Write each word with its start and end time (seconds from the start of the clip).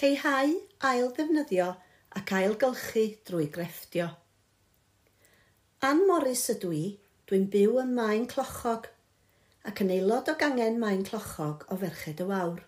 lleihau 0.00 0.52
ail 0.88 1.10
ddefnyddio 1.12 1.64
ac 2.18 2.30
ailgylchu 2.32 3.02
drwy 3.28 3.48
grefftio. 3.52 4.06
Ann 5.84 5.98
Morris 6.08 6.46
ydw 6.54 6.70
i, 6.72 6.84
dwi'n 7.28 7.44
byw 7.52 7.74
yn 7.82 7.90
Maen 7.98 8.24
Clochog 8.30 8.86
ac 9.68 9.82
yn 9.84 9.90
aelod 9.92 10.30
o 10.32 10.34
gangen 10.40 10.78
Maen 10.80 11.02
Clochog 11.08 11.66
o 11.68 11.76
Ferched 11.82 12.22
y 12.24 12.26
Wawr. 12.30 12.62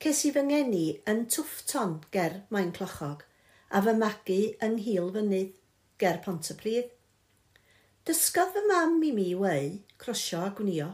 Ces 0.00 0.22
i 0.28 0.30
fy 0.34 0.44
ngeni 0.46 0.86
yn 1.12 1.26
Twfton 1.34 1.98
ger 2.14 2.38
Maen 2.54 2.72
Clochog 2.78 3.26
a 3.68 3.82
fy 3.84 3.94
magu 3.98 4.38
yng 4.64 4.78
Nghil 4.78 5.10
Fynydd 5.18 5.50
ger 6.00 6.22
Pontypridd. 6.24 6.88
Dysgodd 8.08 8.56
fy 8.56 8.64
mam 8.70 8.96
i 9.04 9.12
mi 9.18 9.28
wei 9.42 9.68
crosio 10.00 10.40
a 10.46 10.54
gwnio. 10.56 10.88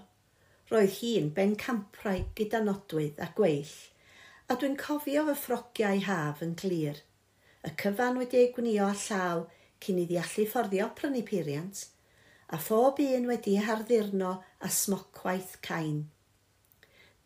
Roedd 0.72 0.98
hi'n 0.98 1.30
ben 1.38 1.54
camprau 1.66 2.26
gyda 2.34 2.64
nodwydd 2.66 3.22
a 3.22 3.30
gweill– 3.38 3.76
a 4.48 4.56
dwi'n 4.56 4.78
cofio 4.80 5.26
fy 5.26 5.34
ffrogiau 5.36 5.98
haf 6.06 6.38
yn 6.44 6.54
glir. 6.56 7.02
Y 7.68 7.70
cyfan 7.80 8.16
wedi 8.16 8.38
ei 8.40 8.52
gwnio 8.56 8.86
a 8.88 8.94
llaw 8.96 9.42
cyn 9.84 9.98
i 10.00 10.06
allu 10.16 10.44
fforddio 10.48 10.86
prynu 10.96 11.20
peiriant, 11.28 11.82
a 12.48 12.56
phob 12.56 13.02
un 13.04 13.26
wedi 13.28 13.58
ei 13.58 13.66
harddurno 13.66 14.30
a 14.64 14.70
smocwaith 14.72 15.58
cain. 15.66 16.06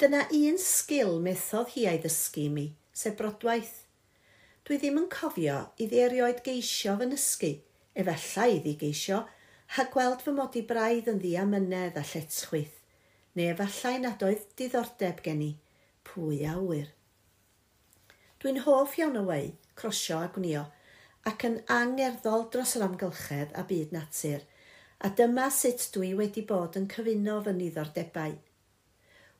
Dyna 0.02 0.24
un 0.34 0.58
sgil 0.58 1.20
methodd 1.22 1.70
hi 1.76 1.84
ei 1.90 2.00
ddysgu 2.02 2.48
mi, 2.50 2.64
sef 2.90 3.14
brodwaith. 3.20 3.76
Dwi 4.66 4.80
ddim 4.80 4.98
yn 5.04 5.06
cofio 5.12 5.60
iddi 5.84 6.00
erioed 6.02 6.40
geisio 6.48 6.96
fy 6.98 7.06
nysgu, 7.12 7.52
efallai 8.02 8.48
iddi 8.56 8.72
geisio, 8.80 9.20
a 9.78 9.84
gweld 9.94 10.24
fy 10.26 10.34
mod 10.34 10.58
i 10.58 10.64
braidd 10.66 11.12
yn 11.12 11.22
ddi 11.22 11.36
amynedd 11.38 12.02
a 12.02 12.02
lletchwyth, 12.02 12.82
neu 13.38 13.52
efallai 13.54 13.94
nad 14.02 14.26
oedd 14.26 14.50
diddordeb 14.58 15.22
gen 15.22 15.46
i, 15.46 15.52
pwy 16.10 16.42
a 16.50 16.56
wyr. 16.58 16.90
Dwi'n 18.42 18.64
hoff 18.64 18.96
iawn 18.98 19.20
o 19.20 19.20
wei, 19.28 19.52
crosio 19.78 20.16
a 20.18 20.28
gwnio, 20.34 20.64
ac 21.30 21.44
yn 21.46 21.60
angerddol 21.70 22.48
dros 22.50 22.72
yr 22.74 22.82
amgylchedd 22.88 23.52
a 23.54 23.62
byd 23.68 23.92
natur, 23.94 24.40
a 24.98 25.10
dyma 25.20 25.44
sut 25.54 25.84
dwi 25.94 26.08
wedi 26.18 26.42
bod 26.48 26.74
yn 26.80 26.88
cyfuno 26.90 27.36
fy 27.44 27.52
niddordebau. 27.54 28.34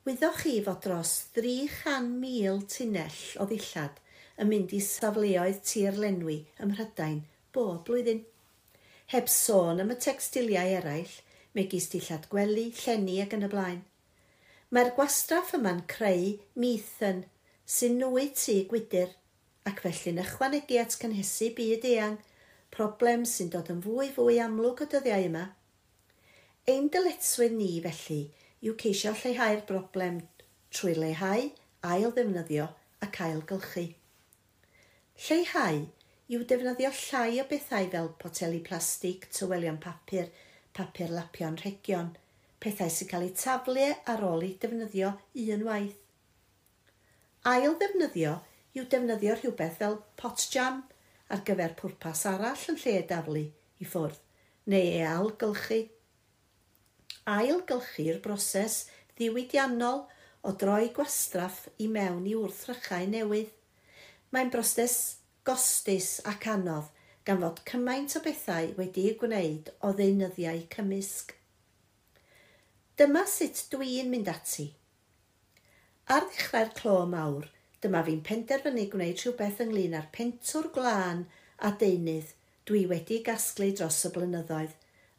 Wyddoch 0.07 0.39
chi 0.45 0.53
fod 0.69 0.79
dros 0.87 1.17
300,000 1.41 2.63
tunnell 2.77 3.19
o 3.43 3.49
ddillad 3.51 3.99
yn 4.39 4.53
mynd 4.53 4.77
i 4.79 4.81
safleoedd 4.93 5.59
tir 5.67 5.98
lenwi 6.05 6.39
ym 6.63 6.71
Mhrydain 6.71 7.21
bob 7.59 7.83
blwyddyn. 7.91 8.23
Heb 9.17 9.35
sôn 9.35 9.83
am 9.83 9.91
y 9.91 9.98
textiliau 10.07 10.77
eraill, 10.79 11.19
megis 11.59 11.91
dillad 11.91 12.31
gwely, 12.31 12.71
llenni 12.85 13.19
ac 13.27 13.35
yn 13.35 13.51
y 13.51 13.51
blaen. 13.51 13.83
Mae'r 14.71 14.95
gwastraff 14.95 15.57
yma'n 15.59 15.83
creu 15.91 16.37
mithyn 16.55 17.27
sy'n 17.73 17.95
nwy 18.03 18.27
tu 18.37 18.59
gwydr 18.69 19.12
ac 19.69 19.78
felly'n 19.84 20.20
ychwanegu 20.20 20.77
at 20.81 20.97
cynhesu 21.01 21.48
byd 21.56 21.87
eang, 21.89 22.19
problem 22.77 23.25
sy'n 23.29 23.53
dod 23.55 23.70
yn 23.73 23.81
fwy 23.84 24.11
fwy 24.17 24.41
amlwg 24.45 24.83
o 24.84 24.89
dyddiau 24.92 25.25
yma. 25.29 25.45
Ein 26.73 26.91
dyletswydd 26.92 27.55
ni 27.56 27.70
felly 27.87 28.19
yw 28.67 28.77
ceisio 28.83 29.14
lleihau'r 29.23 29.64
broblem 29.70 30.20
trwy 30.75 30.92
leihau, 30.98 31.48
ail 31.95 32.12
ddefnyddio 32.19 32.69
ac 33.06 33.23
ail 33.29 33.41
gylchu. 33.48 33.86
Lleihau 35.25 35.81
yw 36.33 36.45
defnyddio 36.53 36.92
llai 36.98 37.41
o 37.41 37.48
bethau 37.55 37.89
fel 37.97 38.12
poteli 38.20 38.61
plastig, 38.69 39.27
tywelion 39.33 39.81
papur, 39.81 40.29
papur 40.77 41.17
lapion 41.17 41.57
rhegion, 41.64 42.12
pethau 42.61 42.92
sy'n 42.92 43.11
cael 43.14 43.29
eu 43.31 43.34
taflu 43.47 43.89
ar 44.12 44.29
ôl 44.29 44.47
i 44.51 44.55
defnyddio 44.61 45.17
unwaith 45.57 46.02
ail 47.51 47.73
ddefnyddio 47.75 48.33
yw 48.79 48.85
defnyddio 48.91 49.33
rhywbeth 49.35 49.81
fel 49.81 49.97
potjan 50.21 50.77
ar 51.35 51.41
gyfer 51.48 51.73
pwrpas 51.81 52.21
arall 52.31 52.67
yn 52.71 52.77
lle 52.79 52.93
daflu 53.11 53.41
i 53.83 53.87
ffwrdd, 53.87 54.21
neu 54.71 54.91
ei 54.91 55.01
algylchu. 55.09 55.79
Ailgylchu'r 57.33 58.20
broses 58.23 58.77
ddiwydiannol 59.17 60.05
o 60.47 60.53
droi 60.63 60.92
gwastraff 60.95 61.64
i 61.83 61.89
mewn 61.97 62.29
i 62.30 62.36
wrthrychau 62.39 63.08
newydd. 63.11 63.51
Mae'n 64.30 64.53
broses 64.55 64.97
gostus 65.42 66.20
ac 66.33 66.47
anodd 66.53 66.92
gan 67.27 67.42
fod 67.42 67.59
cymaint 67.73 68.14
o 68.19 68.23
bethau 68.23 68.70
wedi'i 68.79 69.17
gwneud 69.19 69.73
o 69.83 69.91
ddeunyddiau 69.98 70.63
cymysg. 70.77 71.35
Dyma 72.98 73.27
sut 73.27 73.64
dwi'n 73.74 74.14
mynd 74.14 74.30
ati– 74.30 74.69
Ar 76.11 76.24
ddechrau'r 76.27 76.73
clo 76.74 76.95
mawr, 77.07 77.45
dyma 77.83 78.01
fi'n 78.07 78.23
penderfynu 78.27 78.89
gwneud 78.90 79.20
rhywbeth 79.23 79.61
ynglyn 79.63 79.95
â'r 79.98 80.08
pentwr 80.17 80.67
glân 80.74 81.20
a 81.63 81.70
deunydd 81.79 82.33
dwi 82.67 82.80
wedi 82.90 83.20
gasglu 83.29 83.68
dros 83.79 84.01
y 84.08 84.11
blynyddoedd 84.17 84.74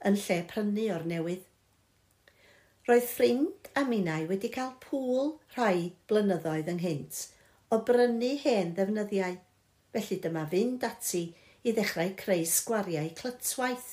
yn 0.10 0.20
lle 0.26 0.40
prynu 0.50 0.88
o'r 0.96 1.06
newydd. 1.12 1.46
Roedd 2.88 3.08
ffrind 3.08 3.70
a 3.80 3.86
minnau 3.88 4.28
wedi 4.28 4.52
cael 4.52 4.74
pŵl 4.84 5.32
rhai 5.56 5.94
blynyddoedd 6.12 6.72
ynghynt 6.74 7.22
o 7.72 7.80
brynu 7.88 8.34
hen 8.44 8.74
ddefnyddiau, 8.78 9.38
felly 9.96 10.18
dyma 10.26 10.44
fynd 10.52 10.84
ati 10.90 11.24
i 11.64 11.72
ddechrau 11.78 12.12
creu 12.20 12.44
sgwariau 12.56 13.08
clytwaith. 13.22 13.88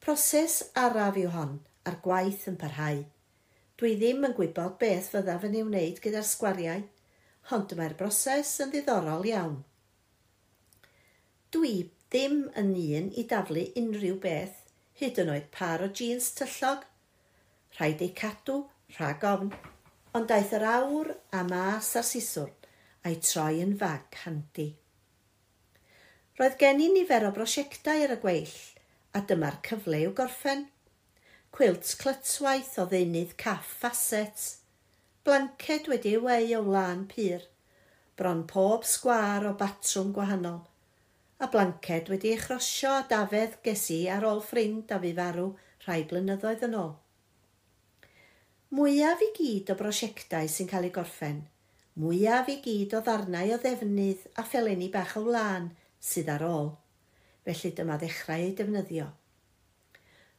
Proses 0.00 0.56
araf 0.86 1.20
yw 1.20 1.34
hon 1.36 1.52
a'r 1.84 2.00
gwaith 2.08 2.48
yn 2.50 2.56
parhau. 2.64 3.04
Dwi 3.76 3.90
ddim 4.00 4.22
yn 4.24 4.32
gwybod 4.36 4.78
beth 4.80 5.10
fyddaf 5.12 5.42
yn 5.44 5.56
ei 5.58 5.62
wneud 5.66 5.98
gyda'r 6.00 6.24
sgwariau, 6.24 6.84
ond 7.52 7.72
mae'r 7.76 7.94
broses 7.98 8.52
yn 8.64 8.70
ddiddorol 8.72 9.26
iawn. 9.28 9.58
Dwi 11.52 11.72
ddim 11.84 12.38
yn 12.62 12.70
un 12.72 13.10
i 13.20 13.24
daflu 13.28 13.66
unrhyw 13.80 14.14
beth, 14.22 14.62
hyd 14.96 15.20
yn 15.20 15.32
oed 15.34 15.50
par 15.52 15.84
o 15.84 15.88
jeans 16.00 16.30
tyllog. 16.38 16.86
Rhaid 17.76 18.04
ei 18.06 18.14
cadw 18.20 18.62
rhag 18.94 19.26
ofn, 19.28 19.50
ond 20.16 20.30
daeth 20.30 20.54
yr 20.56 20.64
awr 20.70 21.10
a 21.36 21.42
mas 21.50 21.90
ar 22.00 22.06
siswr 22.12 22.54
a'i 23.04 23.18
troi 23.20 23.58
yn 23.66 23.74
fag 23.82 24.16
handi. 24.22 24.70
Roedd 26.40 26.56
gen 26.64 26.80
i 26.80 26.88
nifer 26.96 27.28
o 27.28 27.34
brosiectau 27.36 28.06
ar 28.06 28.16
y 28.16 28.18
gweill, 28.24 28.56
a 29.12 29.20
dyma'r 29.20 29.60
cyfle 29.68 30.00
i'w 30.06 30.16
gorffen– 30.22 30.64
cwilt 31.56 31.94
clytswaith 31.96 32.74
o 32.82 32.82
ddeunydd 32.84 33.30
caff 33.40 33.68
facet, 33.80 34.42
blanced 35.24 35.86
wedi 35.88 36.12
wei 36.20 36.50
o 36.52 36.58
wlan 36.66 37.06
pyr. 37.08 37.46
bron 38.16 38.42
pob 38.50 38.84
sgwar 38.84 39.46
o 39.48 39.54
batrwm 39.62 40.12
gwahanol, 40.18 40.60
a 41.40 41.48
blanced 41.54 42.12
wedi 42.12 42.34
ei 42.34 42.42
chrosio 42.42 42.92
a 42.98 43.08
dafedd 43.08 43.56
gesi 43.64 44.02
ar 44.12 44.28
ôl 44.28 44.44
ffrind 44.44 44.92
a 44.92 45.00
fi 45.00 45.14
farw 45.22 45.48
rhai 45.86 45.98
blynyddoedd 46.12 46.68
yn 46.68 46.78
ôl. 46.82 46.94
Mwyaf 48.76 49.24
i 49.24 49.32
gyd 49.40 49.72
o 49.72 49.80
brosiectau 49.80 50.48
sy'n 50.52 50.72
cael 50.72 50.88
ei 50.90 50.96
gorffen, 51.00 51.44
mwyaf 51.96 52.52
i 52.52 52.60
gyd 52.64 52.96
o 52.96 53.04
ddarnau 53.04 53.56
o 53.56 53.62
ddefnydd 53.64 54.28
a 54.36 54.44
phelenni 54.44 54.92
bach 54.92 55.16
o 55.16 55.24
wlân 55.28 55.72
sydd 56.00 56.34
ar 56.36 56.50
ôl. 56.54 56.74
Felly 57.48 57.78
dyma 57.80 57.96
ddechrau 58.02 58.44
ei 58.44 58.58
defnyddio. 58.58 59.14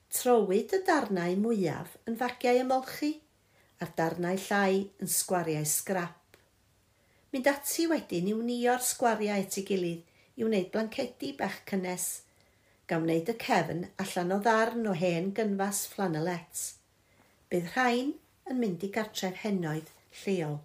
Trowyd 0.07 0.71
y 0.71 0.77
darnau 0.87 1.33
mwyaf 1.35 1.97
yn 2.07 2.15
fagiau 2.19 2.61
ymolchi 2.61 3.09
a'r 3.83 3.89
darnau 3.97 4.37
llai 4.39 4.77
yn 5.03 5.09
sgwariau 5.11 5.67
sgrap. 5.67 6.37
Mynd 7.33 7.49
ati 7.51 7.89
wedyn 7.91 8.29
i 8.31 8.35
wnio'r 8.37 8.85
sgwariau 8.87 9.43
at 9.43 9.57
ei 9.59 9.65
gilydd 9.67 10.39
i 10.39 10.47
wneud 10.47 10.71
blancedi 10.71 11.33
bach 11.41 11.59
cynnes, 11.67 12.07
gan 12.87 13.03
wneud 13.03 13.33
y 13.33 13.37
cefn 13.43 13.83
allan 14.05 14.33
o 14.37 14.39
ddarn 14.47 14.87
o 14.87 14.95
hen 14.95 15.33
gynfas 15.35 15.83
flanelets. 15.91 16.65
Bydd 17.51 17.71
rhain 17.75 18.15
yn 18.47 18.63
mynd 18.63 18.87
i 18.87 18.93
gartref 18.95 19.43
henoedd 19.43 19.91
lleol. 20.23 20.61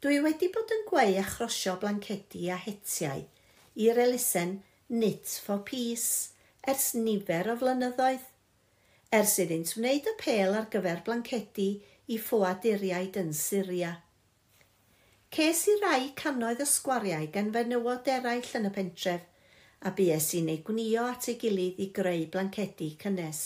Dwi 0.00 0.22
wedi 0.24 0.48
bod 0.54 0.72
yn 0.72 0.86
gweu 0.88 1.18
a 1.20 1.28
chrosio 1.28 1.76
blancedi 1.82 2.48
a 2.48 2.56
hetiau 2.56 3.26
i'r 3.84 4.06
elusen 4.08 4.62
Knit 4.88 5.42
for 5.44 5.60
Peace– 5.68 6.30
ers 6.70 6.92
nifer 6.96 7.50
o 7.52 7.56
flynyddoedd, 7.60 8.24
ers 9.18 9.34
iddynt 9.42 9.74
wneud 9.78 10.08
apel 10.14 10.56
ar 10.58 10.70
gyfer 10.72 11.02
blancedi 11.06 11.68
i 12.08 12.18
ffoaduriaid 12.20 13.18
yn 13.20 13.32
Syria. 13.36 13.92
Ces 15.34 15.64
i 15.66 15.74
rai 15.82 16.12
canoedd 16.18 16.62
y 16.62 16.66
sgwariau 16.70 17.26
gan 17.34 17.50
fenywod 17.54 18.10
eraill 18.16 18.50
yn 18.58 18.68
y 18.68 18.72
pentref 18.74 19.24
a 19.84 19.90
bues 19.98 20.28
i'n 20.38 20.50
ei 20.52 20.60
gwnio 20.66 21.04
at 21.10 21.28
ei 21.32 21.36
gilydd 21.40 21.80
i 21.84 21.88
greu 21.96 22.26
blancedi 22.32 22.92
cynnes. 23.00 23.40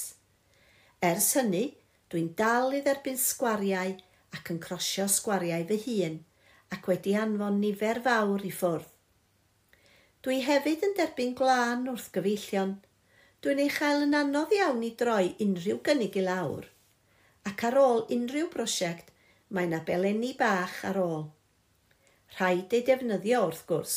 Ers 1.11 1.33
hynny, 1.39 1.65
dwi'n 2.13 2.35
dal 2.39 2.77
i 2.77 2.83
dderbyn 2.85 3.19
sgwariau 3.19 3.97
ac 4.37 4.53
yn 4.53 4.61
crosio 4.63 5.09
sgwariau 5.11 5.65
fy 5.71 5.81
hun 5.87 6.21
ac 6.77 6.87
wedi 6.91 7.17
anfon 7.19 7.59
nifer 7.63 8.03
fawr 8.05 8.45
i 8.45 8.53
ffwrdd. 8.53 8.93
Dwi 10.23 10.43
hefyd 10.45 10.85
yn 10.85 10.95
derbyn 10.99 11.35
glân 11.39 11.89
wrth 11.91 12.11
gyfeillion 12.15 12.77
Dwi'n 13.39 13.61
ei 13.63 13.71
chael 13.71 14.01
yn 14.03 14.17
anodd 14.19 14.51
iawn 14.57 14.81
i 14.83 14.89
droi 14.99 15.29
unrhyw 15.45 15.77
gynnig 15.87 16.17
i 16.19 16.25
lawr. 16.27 16.65
Ac 17.47 17.63
ar 17.69 17.77
ôl 17.79 18.01
unrhyw 18.17 18.49
brosiect, 18.51 19.13
mae 19.55 19.69
yna 19.69 19.79
belenni 19.87 20.33
bach 20.41 20.81
ar 20.89 20.99
ôl. 20.99 21.23
Rhaid 22.35 22.75
ei 22.75 22.83
defnyddio 22.89 23.45
wrth 23.47 23.63
gwrs, 23.71 23.95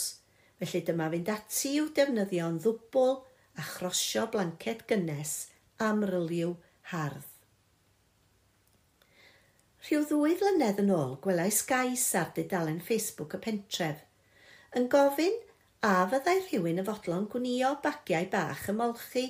felly 0.62 0.84
dyma 0.86 1.10
fynd 1.16 1.34
ati 1.34 1.74
i'w 1.80 1.90
defnyddio'n 1.98 2.62
ddwbl 2.62 3.18
a 3.58 3.66
chrosio 3.72 4.28
blanced 4.36 4.86
gynnes 4.92 5.34
am 5.90 6.06
ryliw 6.12 6.54
hardd. 6.94 7.26
Rhyw 9.82 10.06
ddwy 10.12 10.38
flynedd 10.38 10.86
yn 10.86 10.94
ôl 10.94 11.18
gwelais 11.26 11.64
gais 11.66 12.06
ar 12.22 12.30
dudalen 12.38 12.78
Facebook 12.92 13.34
y 13.34 13.42
pentref 13.48 14.06
yn 14.78 14.86
gofyn 14.94 15.42
a 15.82 15.92
fyddai 16.10 16.44
rhywun 16.46 16.78
y 16.78 16.84
fodlon 16.86 17.24
gwnio 17.34 17.70
bagiau 17.82 18.28
bach 18.30 18.68
ymolchi 18.70 19.24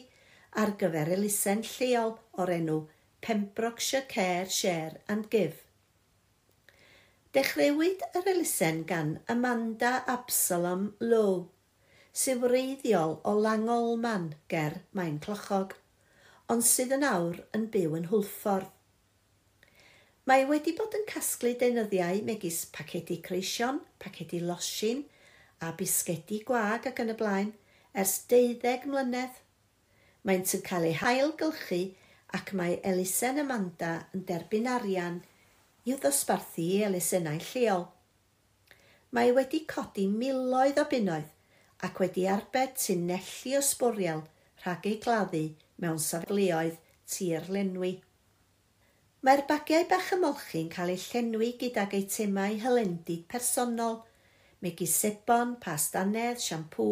ar 0.62 0.74
gyfer 0.82 1.12
elusen 1.16 1.62
lleol 1.64 2.10
o'r 2.44 2.50
enw 2.58 2.74
Pembrokeshire 3.24 4.04
Care 4.14 4.50
Share 4.52 5.00
and 5.14 5.30
Give. 5.32 5.62
Dechreuwyd 7.32 8.04
yr 8.20 8.28
elusen 8.34 8.82
gan 8.90 9.14
Amanda 9.32 9.94
Absalom 10.16 10.90
Lowe, 11.00 11.46
sy'n 12.12 12.44
wreiddiol 12.44 13.16
o 13.24 13.36
Langolman 13.46 14.28
ger 14.52 14.82
Mae'n 14.92 15.22
Clochog, 15.24 15.78
ond 16.52 16.68
sydd 16.68 16.92
yn 16.98 17.08
awr 17.08 17.40
yn 17.56 17.70
byw 17.72 17.96
yn 18.02 18.10
hwlffordd. 18.12 18.68
Mae 20.28 20.44
wedi 20.52 20.76
bod 20.76 21.00
yn 21.00 21.08
casglu 21.08 21.56
deunyddiau 21.64 22.20
megis 22.28 22.66
pacedi 22.76 23.22
creision, 23.24 23.80
pacedi 24.04 24.44
losin, 24.44 25.06
a 25.62 25.72
bisgedi 25.78 26.40
gwag 26.46 26.88
ac 26.90 27.00
yn 27.04 27.14
y 27.14 27.16
blaen 27.18 27.52
ers 28.02 28.16
deuddeg 28.32 28.88
mlynedd. 28.90 29.36
Maent 30.26 30.54
yn 30.58 30.64
cael 30.66 30.88
ei 30.90 30.96
hailgylchu 30.98 31.82
ac 32.38 32.54
mae 32.58 32.80
elusen 32.88 33.42
Amanda 33.44 33.92
yn 34.16 34.26
derbyn 34.30 34.70
arian 34.72 35.20
i'w 35.86 36.00
ddosbarthu 36.02 36.66
i 36.66 36.82
elusennau 36.88 37.42
lleol. 37.52 37.86
Mae 39.14 39.34
wedi 39.38 39.64
codi 39.70 40.08
miloedd 40.10 40.82
o 40.82 40.88
bunnoedd 40.90 41.30
ac 41.86 42.02
wedi 42.02 42.28
arbed 42.32 42.78
tunellu 42.82 43.58
o 43.60 43.64
sbwriel 43.70 44.24
rhag 44.64 44.88
ei 44.90 45.00
gladdu 45.04 45.44
mewn 45.84 46.02
safleoedd 46.02 46.78
tir 47.12 47.50
lenwi. 47.54 47.98
Mae'r 49.22 49.44
bagiau 49.50 49.86
bach 49.90 50.14
ymolchi'n 50.16 50.70
cael 50.74 50.96
eu 50.96 51.02
llenwi 51.10 51.52
gydag 51.62 51.94
eitemau 52.00 52.58
hylendid 52.66 53.28
personol– 53.30 54.02
megisipan, 54.62 55.58
pastanedd, 55.64 56.40
siampŵ 56.44 56.88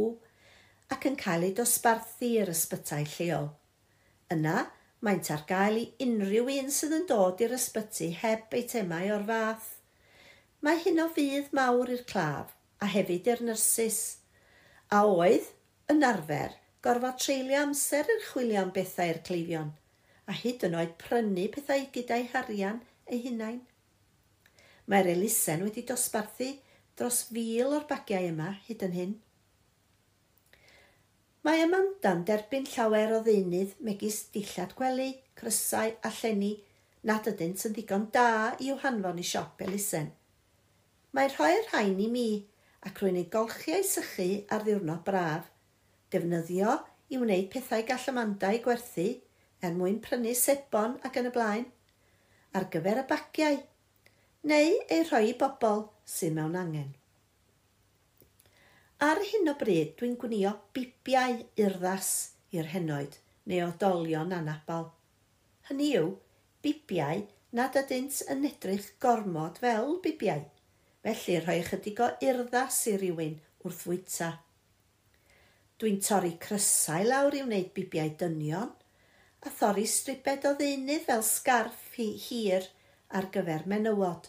ac 0.93 1.05
yn 1.05 1.17
cael 1.21 1.45
ei 1.45 1.55
dosbarthu 1.57 2.29
i'r 2.41 2.49
ysbytau 2.53 3.05
lleol. 3.15 3.49
Yna, 4.33 4.65
maent 5.05 5.29
ar 5.33 5.43
gael 5.49 5.77
i 5.81 5.85
unrhyw 6.05 6.49
un 6.55 6.71
sydd 6.73 6.95
yn 6.97 7.05
dod 7.09 7.41
i'r 7.45 7.53
ysbyty 7.57 8.09
heb 8.21 8.55
eitemau 8.57 9.13
o'r 9.15 9.27
fath. 9.29 9.67
Mae 10.65 10.81
hyn 10.83 11.03
o 11.03 11.07
fydd 11.15 11.53
mawr 11.55 11.93
i'r 11.93 12.05
claf 12.09 12.55
a 12.83 12.89
hefyd 12.89 13.29
i'r 13.31 13.43
nyrsys. 13.47 13.99
A 14.91 15.03
oedd, 15.07 15.45
yn 15.91 16.03
arfer, 16.05 16.55
gorfod 16.83 17.19
treulio 17.21 17.61
amser 17.63 18.09
i'r 18.09 18.25
chwilio 18.31 18.63
am 18.63 18.73
bethau 18.75 19.13
i'r 19.13 19.21
cleifion, 19.29 19.73
a 20.25 20.35
hyd 20.41 20.65
yn 20.67 20.77
oed 20.79 20.95
prynu 21.01 21.45
pethau 21.53 21.85
gyda'i 21.95 22.25
harian 22.33 22.81
ei 23.07 23.21
hunain. 23.27 23.61
Mae'r 24.89 25.11
elusen 25.13 25.63
wedi 25.67 25.85
dosbarthu 25.85 26.49
dros 26.99 27.23
fil 27.31 27.73
o'r 27.77 27.87
bagiau 27.89 28.27
yma 28.27 28.53
hyd 28.67 28.85
yn 28.89 28.95
hyn. 28.97 29.17
Mae 31.47 31.63
Amanda'n 31.63 32.25
derbyn 32.27 32.65
llawer 32.67 33.13
o 33.15 33.21
ddeunydd 33.23 33.77
megis 33.87 34.25
dillad 34.33 34.73
gwely, 34.75 35.13
crysau 35.39 35.93
a 36.03 36.11
llenni 36.17 36.57
nad 37.07 37.27
ydynt 37.31 37.63
yn 37.69 37.75
ddigon 37.77 38.09
da 38.15 38.25
i'w 38.59 38.75
hanfon 38.81 39.21
i 39.21 39.25
siop 39.29 39.61
elusen. 39.63 40.09
Mae 41.15 41.31
rhoi'r 41.31 41.69
rhain 41.69 42.01
i 42.03 42.09
mi 42.11 42.27
ac 42.85 42.99
rwy'n 42.99 43.21
ei 43.21 43.29
golchiau 43.31 43.85
sychu 43.87 44.27
ar 44.51 44.65
ddiwrnod 44.65 45.05
braf, 45.07 45.47
defnyddio 46.11 46.75
i 47.09 47.21
wneud 47.21 47.47
pethau 47.53 47.85
gall 47.87 48.09
Amanda 48.11 48.51
i 48.53 48.59
gwerthu 48.65 49.07
er 49.63 49.77
mwyn 49.77 50.01
prynu 50.03 50.35
sebon 50.35 50.99
ac 51.07 51.21
yn 51.21 51.31
y 51.31 51.33
blaen, 51.35 51.65
ar 52.55 52.67
gyfer 52.73 52.99
y 52.99 53.07
bagiau, 53.07 53.57
neu 54.51 54.75
ei 54.91 55.07
rhoi 55.07 55.31
i 55.31 55.37
bobl 55.39 55.87
sy'n 56.09 56.35
mewn 56.37 56.57
angen. 56.59 56.89
Ar 59.05 59.21
hyn 59.23 59.47
o 59.47 59.55
bryd, 59.59 59.93
dwi'n 59.99 60.17
gwnio 60.19 60.51
bibiau 60.75 61.37
urddas 61.65 62.09
i'r 62.51 62.67
henoed 62.73 63.19
neu 63.47 63.61
odolion 63.67 64.33
anabal. 64.35 64.89
Hynny 65.69 65.93
yw, 65.99 66.09
bibiau 66.65 67.21
nad 67.55 67.77
ydynt 67.79 68.19
yn 68.33 68.43
edrych 68.49 68.89
gormod 69.01 69.61
fel 69.63 69.95
bibiau. 70.03 70.43
Felly 71.05 71.37
rhoi 71.39 71.61
ychydig 71.61 72.01
o 72.03 72.09
urddas 72.27 72.81
i 72.91 72.97
rywun 72.99 73.37
wrth 73.63 73.85
fwyta. 73.85 74.33
Dwi'n 75.79 76.01
torri 76.03 76.33
crysau 76.43 77.07
lawr 77.07 77.37
i 77.39 77.45
wneud 77.45 77.71
bibiau 77.77 78.11
dynion 78.19 78.73
a 79.47 79.53
thorri 79.61 79.85
stribed 79.87 80.43
o 80.49 80.51
ddeunydd 80.59 81.05
fel 81.07 81.23
sgarff 81.23 81.95
hi 81.95 82.09
hir 82.25 82.67
ar 83.15 83.29
gyfer 83.31 83.63
menywod. 83.71 84.27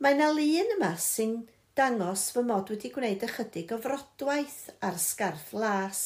Mae 0.00 0.14
yna 0.16 0.30
lun 0.32 0.70
yma 0.78 0.94
sy'n 0.96 1.32
dangos 1.76 2.22
fy 2.32 2.40
mod 2.48 2.70
wedi 2.72 2.88
gwneud 2.94 3.24
ychydig 3.26 3.72
o 3.74 3.76
frodwaith 3.84 4.70
ar 4.88 4.94
sgarff 4.96 5.50
las. 5.52 5.98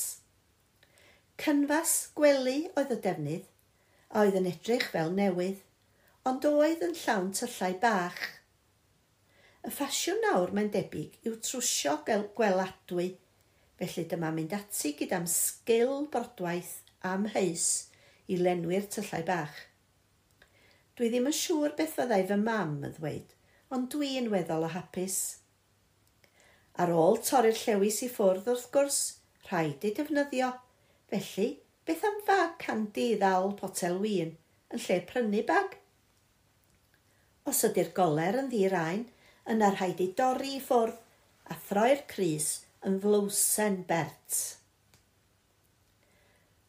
Cynfas 1.39 1.93
gwely 2.19 2.57
oedd 2.75 2.91
y 2.91 2.97
defnydd, 3.05 3.45
a 4.11 4.25
oedd 4.25 4.39
yn 4.41 4.49
edrych 4.51 4.89
fel 4.91 5.15
newydd, 5.15 5.61
ond 6.27 6.49
oedd 6.49 6.83
yn 6.89 6.97
llawn 7.05 7.31
tyllau 7.39 7.77
bach. 7.85 8.19
Y 9.63 9.71
ffasiwn 9.77 10.19
nawr 10.27 10.51
mae'n 10.59 10.73
debyg 10.75 11.15
yw 11.31 11.39
trwsio 11.47 11.95
gweladwy, 12.09 13.07
felly 13.79 14.07
dyma 14.11 14.33
mynd 14.35 14.57
ati 14.59 14.97
gyda'm 14.99 15.31
sgil 15.31 16.09
brodwaith 16.11 16.81
am 17.15 17.31
heis 17.37 17.69
i 18.27 18.43
lenwi'r 18.43 18.91
tyllau 18.99 19.23
bach. 19.31 19.63
Dwi 20.99 21.15
ddim 21.15 21.31
yn 21.31 21.41
siŵr 21.45 21.79
beth 21.79 21.95
fyddai 22.01 22.23
fy 22.27 22.43
mam 22.43 22.81
yn 22.91 22.99
ddweud, 22.99 23.34
ond 23.75 23.91
dwi'n 23.93 24.31
weddol 24.33 24.67
o 24.69 24.71
hapus. 24.71 25.19
Ar 26.79 26.91
ôl 26.95 27.21
torri'r 27.23 27.59
llewis 27.59 28.01
i 28.07 28.09
ffwrdd 28.11 28.49
wrth 28.51 28.71
gwrs, 28.75 28.99
rhaid 29.49 29.85
ei 29.87 29.95
defnyddio. 29.95 30.51
Felly, 31.11 31.49
beth 31.87 32.05
am 32.09 32.21
fag 32.27 32.57
candi 32.63 33.11
i 33.13 33.19
ddal 33.21 33.53
potel 33.59 34.01
wyn 34.03 34.35
yn 34.75 34.85
lle 34.87 34.99
prynu 35.11 35.45
bag? 35.47 35.79
Os 37.51 37.63
ydy'r 37.69 37.93
goler 37.97 38.41
yn 38.41 38.51
ddirain, 38.51 39.07
yna 39.51 39.71
rhaid 39.75 40.03
ei 40.03 40.13
dorri 40.19 40.57
i 40.59 40.63
ffwrdd 40.65 41.01
a 41.53 41.57
throi'r 41.69 42.05
cris 42.11 42.51
yn 42.89 43.01
flwsen 43.03 43.83
bert. 43.89 44.39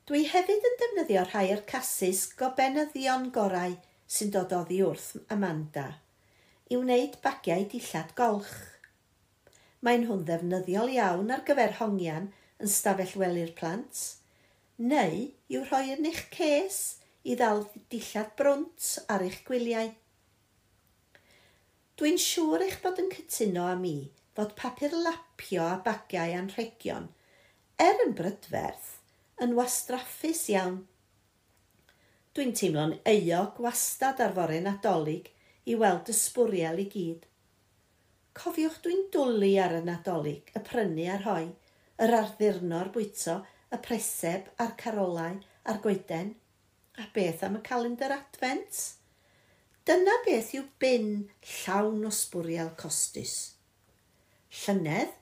Dwi 0.06 0.26
hefyd 0.30 0.66
yn 0.70 0.82
defnyddio 0.82 1.24
rhai 1.32 1.48
o'r 1.56 1.64
casus 1.70 2.26
gobenyddion 2.38 3.32
gorau 3.34 3.78
sy'n 4.06 4.34
dod 4.36 4.54
oddi 4.54 4.84
wrth 4.86 5.16
Amanda 5.34 5.88
i 6.72 6.78
wneud 6.80 7.20
bagiau 7.22 7.66
dillad 7.70 8.14
golch. 8.18 8.54
Mae'n 9.86 10.08
hwn 10.10 10.24
ddefnyddiol 10.26 10.94
iawn 10.96 11.34
ar 11.36 11.44
gyfer 11.46 11.76
hongian 11.80 12.32
yn 12.62 12.72
stafell 12.72 13.14
wely'r 13.22 13.52
plant, 13.60 14.00
neu 14.82 15.20
i'w 15.54 15.62
rhoi 15.68 15.92
yn 15.94 16.08
eich 16.10 16.24
ces 16.34 16.80
i 17.26 17.36
ddal 17.38 17.62
dillad 17.94 18.34
brwnt 18.40 18.90
ar 19.14 19.26
eich 19.28 19.44
gwyliau. 19.46 19.92
Dwi'n 21.96 22.18
siŵr 22.20 22.66
eich 22.66 22.80
bod 22.84 23.04
yn 23.04 23.14
cytuno 23.14 23.70
â 23.70 23.78
mi 23.80 23.96
fod 24.36 24.58
papur 24.58 24.98
lapio 25.06 25.64
a 25.70 25.78
bagiau 25.86 26.34
anrhegion, 26.40 27.08
er 27.80 28.02
yn 28.08 28.18
brydferth, 28.18 28.90
yn 29.44 29.54
wastraffus 29.56 30.48
iawn. 30.52 30.82
Dwi'n 32.36 32.52
teimlo'n 32.58 32.98
euog 33.14 33.62
wastad 33.64 34.20
ar 34.26 34.34
fore 34.36 34.60
nadolig 34.66 35.30
i 35.66 35.76
weld 35.82 36.10
y 36.12 36.14
sbwriel 36.14 36.80
i 36.82 36.86
gyd. 36.94 37.24
Cofiwch 38.38 38.78
dwi'n 38.84 39.06
dwlu 39.14 39.52
ar 39.64 39.74
y 39.80 39.82
nadolig, 39.86 40.52
y 40.54 40.62
prynu 40.68 41.08
a'r 41.10 41.24
hoi, 41.26 41.46
yr 42.06 42.14
arddurno'r 42.20 42.92
bwyto, 42.94 43.40
y 43.74 43.80
preseb 43.86 44.52
a'r 44.62 44.76
carolau 44.82 45.40
a'r 45.66 45.80
goeden. 45.84 46.36
A 47.02 47.08
beth 47.16 47.42
am 47.48 47.58
y 47.58 47.62
calendar 47.66 48.14
advent? 48.14 48.82
Dyna 49.88 50.20
beth 50.26 50.52
yw 50.58 50.68
bin 50.82 51.10
llawn 51.42 52.06
o 52.06 52.12
sbwriel 52.14 52.72
costus. 52.80 53.36
Llynedd, 54.62 55.16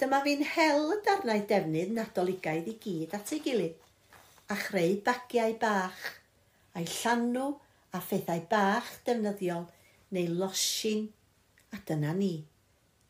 dyma 0.00 0.22
fi'n 0.24 0.46
hel 0.54 0.94
y 0.94 0.98
darnau 1.06 1.44
defnydd 1.50 1.92
nadoligaidd 1.98 2.70
i 2.72 2.76
gyd 2.82 3.16
at 3.18 3.34
ei 3.36 3.42
gilydd 3.44 3.76
a 4.50 4.56
chreu 4.58 4.96
bagiau 5.06 5.52
bach, 5.60 6.00
a'i 6.74 6.88
llanw 6.88 7.52
a 7.94 8.00
phethau 8.02 8.40
bach 8.50 8.88
defnyddiol– 9.04 9.68
neu 10.14 10.30
losin, 10.34 11.06
a 11.74 11.78
dyna 11.86 12.12
ni. 12.16 12.34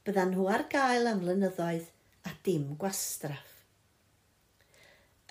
Byddan 0.04 0.35
nhw 0.35 0.47
ar 0.52 0.66
gael 0.73 1.09
am 1.09 1.23
flynyddoedd 1.23 1.88
a 2.28 2.33
dim 2.45 2.75
gwastraff. 2.80 3.57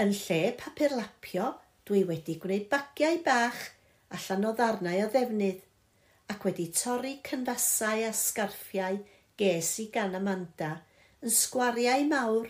Yn 0.01 0.13
lle 0.15 0.39
papur 0.57 0.95
lapio, 0.97 1.51
dwi 1.85 2.05
wedi 2.09 2.37
gwneud 2.41 2.69
bagiau 2.71 3.19
bach 3.25 3.59
allan 4.15 4.47
o 4.49 4.53
ddarnau 4.57 5.03
o 5.03 5.09
ddefnydd 5.13 5.65
ac 6.33 6.45
wedi 6.47 6.69
torri 6.79 7.15
cynfasau 7.25 8.05
a 8.07 8.13
sgarffiau 8.15 9.01
ges 9.41 9.71
i 9.83 9.89
gan 9.93 10.17
Amanda 10.17 10.71
yn 11.25 11.33
sgwariau 11.33 12.05
mawr 12.09 12.49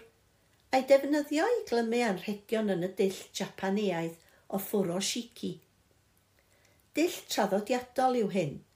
a'i 0.75 0.85
defnyddio 0.91 1.47
i 1.57 1.59
glymu 1.71 2.03
anrhegion 2.05 2.71
yn 2.75 2.87
y 2.87 2.91
dill 2.99 3.19
Japaneaidd 3.35 4.15
o 4.53 4.61
Furoshiki. 4.61 5.53
Dill 6.95 7.21
traddodiadol 7.31 8.19
yw 8.23 8.33
hyn– 8.35 8.57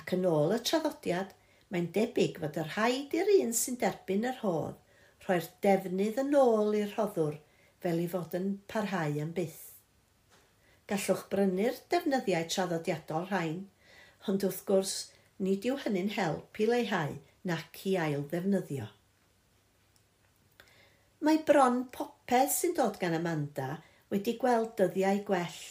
ac 0.00 0.14
yn 0.16 0.26
ôl 0.30 0.54
y 0.56 0.60
traddodiad, 0.68 1.34
mae'n 1.70 1.90
debyg 1.94 2.40
fod 2.42 2.58
yr 2.62 2.72
rhaid 2.74 3.14
i'r 3.18 3.30
un 3.40 3.54
sy'n 3.58 3.78
derbyn 3.80 4.26
yr 4.30 4.40
hodd 4.42 4.80
rhoi'r 5.24 5.46
defnydd 5.64 6.18
yn 6.20 6.34
ôl 6.36 6.74
i'r 6.76 6.90
rhoddwr 6.92 7.36
fel 7.84 8.00
i 8.02 8.08
fod 8.14 8.34
yn 8.38 8.48
parhau 8.70 9.20
am 9.22 9.30
byth. 9.36 9.62
Gallwch 10.90 11.24
brynu'r 11.32 11.78
defnyddiau 11.92 12.48
traddodiadol 12.52 13.28
rhain, 13.30 13.62
ond 14.28 14.44
wrth 14.44 14.64
gwrs 14.68 14.92
nid 15.46 15.64
yw 15.68 15.78
hynny'n 15.84 16.12
help 16.18 16.60
i 16.60 16.68
leihau 16.68 17.16
nac 17.48 17.80
i 17.88 17.94
ail 18.00 18.26
ddefnyddio. 18.28 18.90
Mae 21.24 21.40
bron 21.48 21.86
popeth 21.96 22.52
sy'n 22.52 22.76
dod 22.76 23.00
gan 23.00 23.16
Amanda 23.16 23.78
wedi 24.12 24.36
gweld 24.40 24.74
dyddiau 24.80 25.22
gwell, 25.28 25.62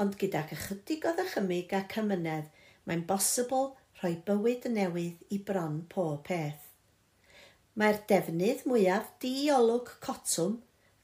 ond 0.00 0.18
gydag 0.20 0.52
ychydig 0.56 1.08
o 1.08 1.14
ddychymig 1.16 1.72
a 1.72 1.80
cymynedd, 1.94 2.50
mae'n 2.88 3.04
bosibl 3.08 3.72
rhoi 4.00 4.14
bywyd 4.28 4.68
newydd 4.72 5.34
i 5.34 5.40
bron 5.48 5.80
pob 5.92 6.22
peth. 6.28 6.70
Mae'r 7.80 8.00
defnydd 8.10 8.64
mwyaf 8.70 9.10
di-olwg 9.22 9.96
cotwm 10.04 10.58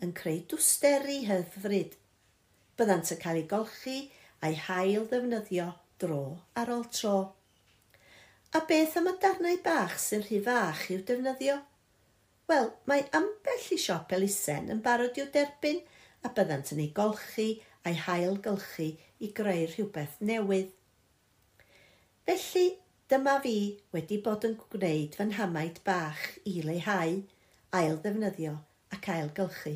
yn 0.05 0.15
creu 0.17 0.41
dwsteri 0.53 1.25
hyfryd. 1.29 1.97
Byddant 2.79 3.13
yn 3.15 3.21
cael 3.23 3.41
ei 3.41 3.49
golchi 3.51 3.97
a'i 4.45 4.57
hail 4.69 5.07
ddefnyddio 5.11 5.67
dro 6.01 6.23
ar 6.61 6.73
ôl 6.73 6.87
tro. 6.95 7.17
A 8.57 8.61
beth 8.67 8.97
am 8.99 9.11
y 9.11 9.17
darnau 9.23 9.59
bach 9.65 9.99
sy'n 10.03 10.25
rhy 10.27 10.41
fach 10.47 10.87
i'w 10.91 11.03
defnyddio? 11.07 11.61
Wel, 12.51 12.73
mae 12.91 13.05
ambell 13.15 13.67
i 13.77 13.79
siop 13.79 14.11
elusen 14.17 14.73
yn 14.75 14.81
barod 14.87 15.19
i'w 15.21 15.29
derbyn 15.35 15.85
a 16.27 16.33
byddant 16.35 16.73
yn 16.75 16.81
ei 16.83 16.91
golchi 16.97 17.51
a'i 17.87 17.95
hail 18.07 18.41
gylchu 18.47 18.89
i 19.23 19.31
greu 19.37 19.69
rhywbeth 19.71 20.17
newydd. 20.31 20.73
Felly, 22.31 22.77
dyma 23.11 23.33
fi 23.43 23.53
wedi 23.91 24.17
bod 24.23 24.45
yn 24.47 24.53
gwneud 24.61 25.17
fy 25.19 25.25
nhamaid 25.27 25.81
bach 25.89 26.21
i 26.47 26.61
leihau, 26.63 27.17
ail 27.79 27.97
ddefnyddio 28.05 28.53
ac 28.95 29.09
ailgylchu. 29.15 29.73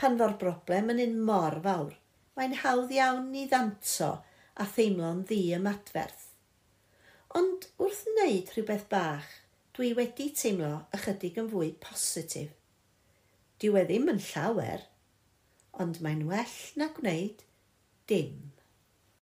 Pan 0.00 0.16
fo'r 0.22 0.38
broblem 0.40 0.94
yn 0.94 1.02
un 1.04 1.20
mor 1.28 1.58
fawr, 1.66 1.92
mae'n 2.38 2.56
hawdd 2.62 2.96
iawn 2.96 3.28
i 3.36 3.44
ddanto 3.50 4.10
a 4.56 4.68
theimlo'n 4.78 5.20
ddi 5.28 5.42
ymadferth. 5.58 6.24
Ond 7.36 7.68
wrth 7.76 8.06
wneud 8.14 8.54
rhywbeth 8.54 8.88
bach, 8.96 9.30
dwi 9.76 9.92
wedi 10.00 10.32
teimlo 10.42 10.74
ychydig 10.96 11.42
yn 11.44 11.52
fwy 11.52 11.74
positif. 11.84 12.54
Dwi 13.60 13.82
e 13.82 13.88
ddim 13.90 14.08
yn 14.14 14.24
llawer, 14.30 14.88
ond 15.76 16.00
mae'n 16.00 16.24
well 16.32 16.60
na 16.80 16.88
gwneud 16.96 17.44
dim. 18.14 18.46